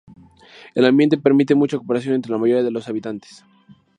El 0.73 0.85
ambiente 0.85 1.19
permite 1.19 1.53
mucha 1.53 1.77
cooperación 1.77 2.15
entre 2.15 2.31
la 2.31 2.39
mayoría 2.39 2.63
de 2.63 2.71
los 2.71 2.89
habitantes. 2.89 3.45